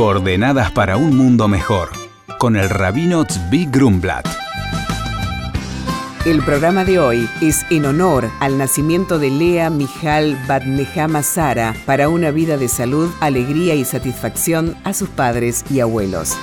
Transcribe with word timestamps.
Coordenadas 0.00 0.70
para 0.70 0.96
un 0.96 1.14
mundo 1.14 1.46
mejor, 1.46 1.90
con 2.38 2.56
el 2.56 2.70
rabino 2.70 3.26
Tzvi 3.26 3.66
Grumblat. 3.66 4.26
El 6.24 6.42
programa 6.42 6.86
de 6.86 6.98
hoy 6.98 7.28
es 7.42 7.66
en 7.68 7.84
honor 7.84 8.30
al 8.40 8.56
nacimiento 8.56 9.18
de 9.18 9.28
Lea 9.28 9.68
Mijal 9.68 10.38
Badnehama 10.48 11.22
Sara 11.22 11.74
para 11.84 12.08
una 12.08 12.30
vida 12.30 12.56
de 12.56 12.68
salud, 12.68 13.10
alegría 13.20 13.74
y 13.74 13.84
satisfacción 13.84 14.74
a 14.84 14.94
sus 14.94 15.10
padres 15.10 15.66
y 15.70 15.80
abuelos. 15.80 16.34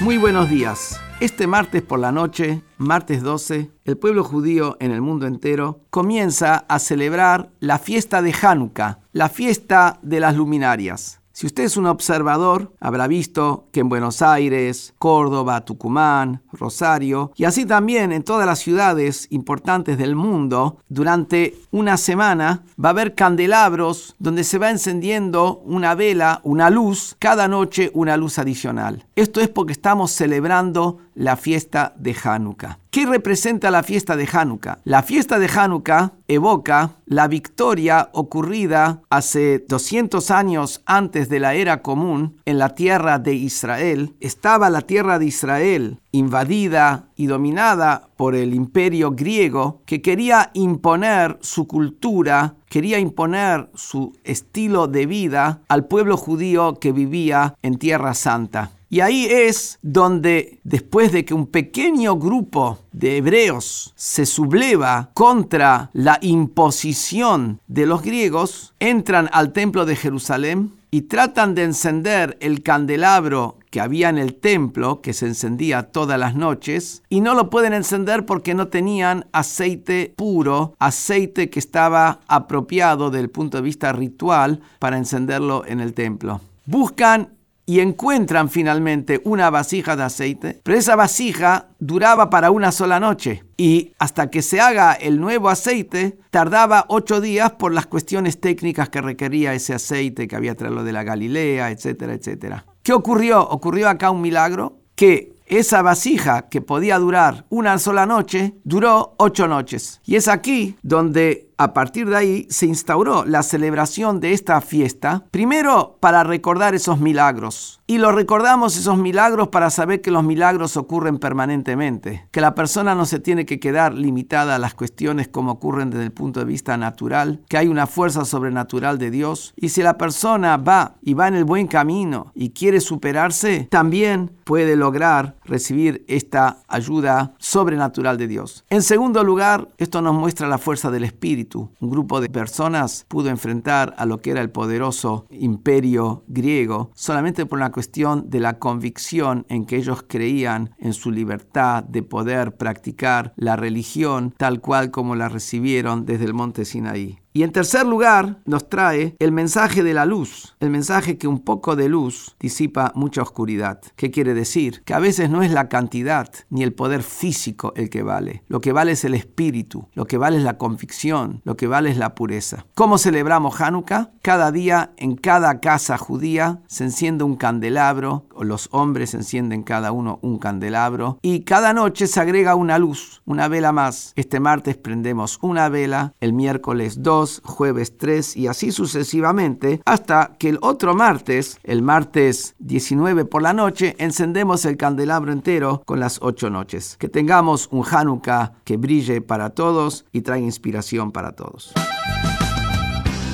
Muy 0.00 0.16
buenos 0.16 0.50
días. 0.50 1.00
Este 1.18 1.46
martes 1.46 1.80
por 1.80 1.98
la 1.98 2.12
noche, 2.12 2.62
martes 2.76 3.22
12, 3.22 3.70
el 3.86 3.96
pueblo 3.96 4.22
judío 4.22 4.76
en 4.80 4.90
el 4.90 5.00
mundo 5.00 5.26
entero 5.26 5.80
comienza 5.88 6.66
a 6.68 6.78
celebrar 6.78 7.48
la 7.58 7.78
fiesta 7.78 8.20
de 8.20 8.34
Hanukkah, 8.38 8.98
la 9.12 9.30
fiesta 9.30 9.98
de 10.02 10.20
las 10.20 10.36
luminarias. 10.36 11.22
Si 11.36 11.44
usted 11.44 11.64
es 11.64 11.76
un 11.76 11.84
observador, 11.84 12.72
habrá 12.80 13.06
visto 13.08 13.68
que 13.70 13.80
en 13.80 13.90
Buenos 13.90 14.22
Aires, 14.22 14.94
Córdoba, 14.98 15.66
Tucumán, 15.66 16.40
Rosario 16.50 17.30
y 17.36 17.44
así 17.44 17.66
también 17.66 18.10
en 18.12 18.22
todas 18.22 18.46
las 18.46 18.58
ciudades 18.58 19.26
importantes 19.28 19.98
del 19.98 20.16
mundo, 20.16 20.78
durante 20.88 21.54
una 21.72 21.98
semana 21.98 22.62
va 22.82 22.88
a 22.88 22.92
haber 22.92 23.14
candelabros 23.14 24.14
donde 24.18 24.44
se 24.44 24.56
va 24.56 24.70
encendiendo 24.70 25.58
una 25.66 25.94
vela, 25.94 26.40
una 26.42 26.70
luz, 26.70 27.16
cada 27.18 27.48
noche 27.48 27.90
una 27.92 28.16
luz 28.16 28.38
adicional. 28.38 29.04
Esto 29.14 29.42
es 29.42 29.50
porque 29.50 29.74
estamos 29.74 30.12
celebrando 30.12 31.00
la 31.14 31.36
fiesta 31.36 31.92
de 31.98 32.16
Hanukkah. 32.22 32.78
¿Qué 32.90 33.04
representa 33.04 33.70
la 33.70 33.82
fiesta 33.82 34.16
de 34.16 34.26
Hanukkah? 34.30 34.78
La 34.84 35.02
fiesta 35.02 35.38
de 35.38 35.50
Hanukkah 35.54 36.12
evoca 36.28 36.96
la 37.04 37.28
victoria 37.28 38.08
ocurrida 38.12 39.02
hace 39.10 39.64
200 39.68 40.30
años 40.30 40.82
antes 40.86 41.25
de 41.28 41.40
la 41.40 41.54
era 41.54 41.82
común 41.82 42.36
en 42.44 42.58
la 42.58 42.74
tierra 42.74 43.18
de 43.18 43.34
Israel. 43.34 44.14
Estaba 44.20 44.70
la 44.70 44.82
tierra 44.82 45.18
de 45.18 45.26
Israel 45.26 45.98
invadida 46.12 47.08
y 47.16 47.26
dominada 47.26 48.08
por 48.16 48.34
el 48.34 48.54
imperio 48.54 49.12
griego 49.12 49.82
que 49.84 50.00
quería 50.00 50.50
imponer 50.54 51.38
su 51.40 51.66
cultura, 51.66 52.54
quería 52.68 52.98
imponer 52.98 53.68
su 53.74 54.14
estilo 54.24 54.88
de 54.88 55.06
vida 55.06 55.60
al 55.68 55.86
pueblo 55.86 56.16
judío 56.16 56.78
que 56.80 56.92
vivía 56.92 57.54
en 57.62 57.78
Tierra 57.78 58.14
Santa. 58.14 58.72
Y 58.88 59.00
ahí 59.00 59.26
es 59.26 59.78
donde, 59.82 60.60
después 60.62 61.10
de 61.10 61.24
que 61.24 61.34
un 61.34 61.46
pequeño 61.46 62.16
grupo 62.16 62.78
de 62.92 63.16
hebreos 63.16 63.92
se 63.96 64.26
subleva 64.26 65.10
contra 65.12 65.90
la 65.92 66.18
imposición 66.22 67.60
de 67.66 67.86
los 67.86 68.02
griegos, 68.02 68.74
entran 68.78 69.28
al 69.32 69.52
templo 69.52 69.86
de 69.86 69.96
Jerusalén 69.96 70.72
y 70.90 71.02
tratan 71.02 71.54
de 71.54 71.64
encender 71.64 72.36
el 72.40 72.62
candelabro 72.62 73.58
que 73.70 73.80
había 73.80 74.08
en 74.08 74.18
el 74.18 74.34
templo, 74.34 75.00
que 75.02 75.12
se 75.12 75.26
encendía 75.26 75.84
todas 75.84 76.18
las 76.18 76.34
noches, 76.34 77.02
y 77.08 77.20
no 77.20 77.34
lo 77.34 77.50
pueden 77.50 77.72
encender 77.72 78.24
porque 78.24 78.54
no 78.54 78.68
tenían 78.68 79.26
aceite 79.32 80.14
puro, 80.16 80.74
aceite 80.78 81.50
que 81.50 81.58
estaba 81.58 82.20
apropiado 82.26 83.10
desde 83.10 83.24
el 83.24 83.30
punto 83.30 83.58
de 83.58 83.62
vista 83.62 83.92
ritual 83.92 84.60
para 84.78 84.96
encenderlo 84.96 85.64
en 85.66 85.80
el 85.80 85.92
templo. 85.92 86.40
Buscan 86.64 87.35
y 87.66 87.80
encuentran 87.80 88.48
finalmente 88.48 89.20
una 89.24 89.50
vasija 89.50 89.96
de 89.96 90.04
aceite, 90.04 90.60
pero 90.62 90.78
esa 90.78 90.94
vasija 90.94 91.68
duraba 91.80 92.30
para 92.30 92.52
una 92.52 92.70
sola 92.70 93.00
noche 93.00 93.42
y 93.56 93.92
hasta 93.98 94.30
que 94.30 94.40
se 94.40 94.60
haga 94.60 94.92
el 94.92 95.20
nuevo 95.20 95.48
aceite 95.48 96.18
tardaba 96.30 96.86
ocho 96.88 97.20
días 97.20 97.52
por 97.52 97.72
las 97.72 97.86
cuestiones 97.86 98.40
técnicas 98.40 98.88
que 98.88 99.00
requería 99.00 99.52
ese 99.52 99.74
aceite 99.74 100.28
que 100.28 100.36
había 100.36 100.54
traído 100.54 100.84
de 100.84 100.92
la 100.92 101.02
Galilea, 101.02 101.70
etcétera, 101.70 102.14
etcétera. 102.14 102.64
¿Qué 102.82 102.92
ocurrió? 102.92 103.42
Ocurrió 103.42 103.88
acá 103.88 104.10
un 104.12 104.20
milagro 104.20 104.78
que 104.94 105.34
esa 105.46 105.82
vasija 105.82 106.48
que 106.48 106.60
podía 106.60 106.98
durar 106.98 107.46
una 107.48 107.78
sola 107.78 108.06
noche 108.06 108.54
duró 108.64 109.14
ocho 109.18 109.46
noches. 109.48 110.00
Y 110.04 110.16
es 110.16 110.28
aquí 110.28 110.76
donde 110.82 111.45
a 111.58 111.72
partir 111.72 112.08
de 112.08 112.16
ahí 112.16 112.46
se 112.50 112.66
instauró 112.66 113.24
la 113.24 113.42
celebración 113.42 114.20
de 114.20 114.32
esta 114.32 114.60
fiesta, 114.60 115.24
primero 115.30 115.96
para 116.00 116.22
recordar 116.24 116.74
esos 116.74 117.00
milagros. 117.00 117.80
Y 117.86 117.98
lo 117.98 118.12
recordamos 118.12 118.76
esos 118.76 118.98
milagros 118.98 119.48
para 119.48 119.70
saber 119.70 120.00
que 120.00 120.10
los 120.10 120.24
milagros 120.24 120.76
ocurren 120.76 121.18
permanentemente, 121.18 122.26
que 122.30 122.40
la 122.40 122.54
persona 122.54 122.94
no 122.94 123.06
se 123.06 123.20
tiene 123.20 123.46
que 123.46 123.60
quedar 123.60 123.94
limitada 123.94 124.56
a 124.56 124.58
las 124.58 124.74
cuestiones 124.74 125.28
como 125.28 125.52
ocurren 125.52 125.90
desde 125.90 126.04
el 126.04 126.12
punto 126.12 126.40
de 126.40 126.46
vista 126.46 126.76
natural, 126.76 127.42
que 127.48 127.58
hay 127.58 127.68
una 127.68 127.86
fuerza 127.86 128.24
sobrenatural 128.24 128.98
de 128.98 129.10
Dios. 129.10 129.54
Y 129.56 129.68
si 129.68 129.82
la 129.82 129.96
persona 129.96 130.56
va 130.56 130.96
y 131.00 131.14
va 131.14 131.28
en 131.28 131.36
el 131.36 131.44
buen 131.44 131.68
camino 131.68 132.32
y 132.34 132.50
quiere 132.50 132.80
superarse, 132.80 133.68
también 133.70 134.32
puede 134.44 134.76
lograr 134.76 135.35
recibir 135.46 136.04
esta 136.08 136.62
ayuda 136.68 137.34
sobrenatural 137.38 138.18
de 138.18 138.28
Dios. 138.28 138.64
En 138.70 138.82
segundo 138.82 139.24
lugar, 139.24 139.68
esto 139.78 140.02
nos 140.02 140.14
muestra 140.14 140.48
la 140.48 140.58
fuerza 140.58 140.90
del 140.90 141.04
Espíritu 141.04 141.70
un 141.80 141.90
grupo 141.90 142.20
de 142.20 142.28
personas 142.28 143.04
pudo 143.08 143.28
enfrentar 143.28 143.94
a 143.98 144.06
lo 144.06 144.20
que 144.20 144.30
era 144.30 144.40
el 144.40 144.50
poderoso 144.50 145.26
imperio 145.30 146.24
griego 146.26 146.90
solamente 146.94 147.46
por 147.46 147.58
una 147.58 147.72
cuestión 147.72 148.28
de 148.30 148.40
la 148.40 148.58
convicción 148.58 149.46
en 149.48 149.66
que 149.66 149.76
ellos 149.76 150.04
creían 150.06 150.74
en 150.78 150.92
su 150.92 151.10
libertad 151.10 151.84
de 151.84 152.02
poder 152.02 152.56
practicar 152.56 153.32
la 153.36 153.56
religión 153.56 154.34
tal 154.36 154.60
cual 154.60 154.90
como 154.90 155.14
la 155.14 155.28
recibieron 155.28 156.06
desde 156.06 156.24
el 156.24 156.34
monte 156.34 156.64
Sinaí. 156.64 157.18
Y 157.36 157.42
en 157.42 157.52
tercer 157.52 157.84
lugar 157.84 158.38
nos 158.46 158.70
trae 158.70 159.14
el 159.18 159.30
mensaje 159.30 159.82
de 159.82 159.92
la 159.92 160.06
luz, 160.06 160.56
el 160.58 160.70
mensaje 160.70 161.18
que 161.18 161.28
un 161.28 161.40
poco 161.40 161.76
de 161.76 161.86
luz 161.86 162.34
disipa 162.40 162.92
mucha 162.94 163.20
oscuridad. 163.20 163.82
¿Qué 163.94 164.10
quiere 164.10 164.32
decir? 164.32 164.82
Que 164.86 164.94
a 164.94 165.00
veces 165.00 165.28
no 165.28 165.42
es 165.42 165.50
la 165.50 165.68
cantidad 165.68 166.30
ni 166.48 166.62
el 166.62 166.72
poder 166.72 167.02
físico 167.02 167.74
el 167.76 167.90
que 167.90 168.02
vale. 168.02 168.42
Lo 168.48 168.62
que 168.62 168.72
vale 168.72 168.92
es 168.92 169.04
el 169.04 169.12
espíritu, 169.12 169.86
lo 169.92 170.06
que 170.06 170.16
vale 170.16 170.38
es 170.38 170.44
la 170.44 170.56
convicción, 170.56 171.42
lo 171.44 171.58
que 171.58 171.66
vale 171.66 171.90
es 171.90 171.98
la 171.98 172.14
pureza. 172.14 172.64
¿Cómo 172.74 172.96
celebramos 172.96 173.60
Hanukkah? 173.60 174.12
Cada 174.22 174.50
día 174.50 174.94
en 174.96 175.14
cada 175.14 175.60
casa 175.60 175.98
judía 175.98 176.62
se 176.68 176.84
enciende 176.84 177.24
un 177.24 177.36
candelabro, 177.36 178.24
los 178.44 178.68
hombres 178.72 179.14
encienden 179.14 179.62
cada 179.62 179.92
uno 179.92 180.18
un 180.22 180.38
candelabro, 180.38 181.18
y 181.22 181.40
cada 181.40 181.72
noche 181.72 182.06
se 182.06 182.20
agrega 182.20 182.54
una 182.54 182.78
luz, 182.78 183.22
una 183.24 183.48
vela 183.48 183.72
más. 183.72 184.12
Este 184.16 184.40
martes 184.40 184.76
prendemos 184.76 185.38
una 185.42 185.68
vela, 185.68 186.14
el 186.20 186.32
miércoles 186.32 187.02
dos, 187.02 187.42
jueves 187.44 187.96
3 187.96 188.36
y 188.36 188.46
así 188.46 188.72
sucesivamente 188.72 189.80
hasta 189.84 190.36
que 190.38 190.48
el 190.48 190.58
otro 190.62 190.94
martes, 190.94 191.58
el 191.64 191.82
martes 191.82 192.54
19 192.58 193.24
por 193.24 193.42
la 193.42 193.52
noche, 193.52 193.94
encendemos 193.98 194.64
el 194.64 194.76
candelabro 194.76 195.32
entero 195.32 195.82
con 195.84 196.00
las 196.00 196.18
ocho 196.22 196.50
noches. 196.50 196.96
Que 196.98 197.08
tengamos 197.08 197.68
un 197.70 197.84
Hanukkah 197.84 198.54
que 198.64 198.76
brille 198.76 199.20
para 199.20 199.50
todos 199.50 200.04
y 200.12 200.22
traiga 200.22 200.46
inspiración 200.46 201.12
para 201.12 201.32
todos. 201.32 201.72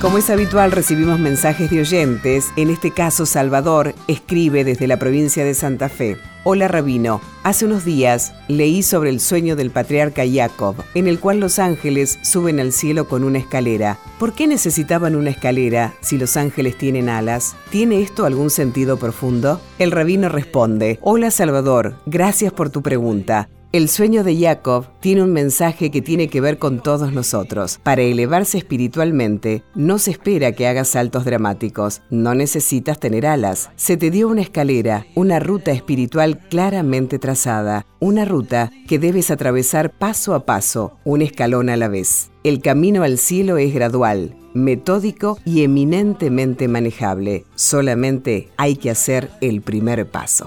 Como 0.02 0.18
es 0.18 0.30
habitual, 0.30 0.72
recibimos 0.72 1.20
mensajes 1.20 1.70
de 1.70 1.78
oyentes. 1.78 2.48
En 2.56 2.70
este 2.70 2.90
caso, 2.90 3.24
Salvador 3.24 3.94
escribe 4.08 4.64
desde 4.64 4.88
la 4.88 4.96
provincia 4.96 5.44
de 5.44 5.54
Santa 5.54 5.88
Fe. 5.88 6.16
Hola 6.42 6.66
Rabino, 6.66 7.20
hace 7.44 7.66
unos 7.66 7.84
días 7.84 8.32
leí 8.48 8.82
sobre 8.82 9.10
el 9.10 9.20
sueño 9.20 9.54
del 9.54 9.70
patriarca 9.70 10.24
Jacob, 10.28 10.74
en 10.94 11.06
el 11.06 11.20
cual 11.20 11.38
los 11.38 11.60
ángeles 11.60 12.18
suben 12.22 12.58
al 12.58 12.72
cielo 12.72 13.06
con 13.06 13.22
una 13.22 13.38
escalera. 13.38 13.96
¿Por 14.18 14.32
qué 14.32 14.48
necesitaban 14.48 15.14
una 15.14 15.30
escalera 15.30 15.94
si 16.00 16.18
los 16.18 16.36
ángeles 16.36 16.76
tienen 16.76 17.08
alas? 17.08 17.54
¿Tiene 17.70 18.02
esto 18.02 18.24
algún 18.24 18.50
sentido 18.50 18.96
profundo? 18.96 19.60
El 19.78 19.92
rabino 19.92 20.28
responde, 20.28 20.98
Hola 21.00 21.30
Salvador, 21.30 21.94
gracias 22.06 22.52
por 22.52 22.70
tu 22.70 22.82
pregunta. 22.82 23.48
El 23.72 23.88
sueño 23.88 24.22
de 24.22 24.38
Jacob 24.38 24.84
tiene 25.00 25.22
un 25.22 25.32
mensaje 25.32 25.90
que 25.90 26.02
tiene 26.02 26.28
que 26.28 26.42
ver 26.42 26.58
con 26.58 26.82
todos 26.82 27.10
nosotros. 27.14 27.80
Para 27.82 28.02
elevarse 28.02 28.58
espiritualmente, 28.58 29.62
no 29.74 29.98
se 29.98 30.10
espera 30.10 30.52
que 30.52 30.66
hagas 30.66 30.88
saltos 30.88 31.24
dramáticos, 31.24 32.02
no 32.10 32.34
necesitas 32.34 33.00
tener 33.00 33.24
alas. 33.24 33.70
Se 33.76 33.96
te 33.96 34.10
dio 34.10 34.28
una 34.28 34.42
escalera, 34.42 35.06
una 35.14 35.38
ruta 35.38 35.70
espiritual 35.70 36.38
claramente 36.50 37.18
trazada, 37.18 37.86
una 37.98 38.26
ruta 38.26 38.70
que 38.86 38.98
debes 38.98 39.30
atravesar 39.30 39.90
paso 39.90 40.34
a 40.34 40.44
paso, 40.44 40.98
un 41.04 41.22
escalón 41.22 41.70
a 41.70 41.78
la 41.78 41.88
vez. 41.88 42.30
El 42.44 42.60
camino 42.60 43.04
al 43.04 43.16
cielo 43.16 43.56
es 43.56 43.72
gradual, 43.72 44.36
metódico 44.52 45.38
y 45.46 45.62
eminentemente 45.62 46.68
manejable. 46.68 47.46
Solamente 47.54 48.50
hay 48.58 48.76
que 48.76 48.90
hacer 48.90 49.30
el 49.40 49.62
primer 49.62 50.06
paso. 50.10 50.46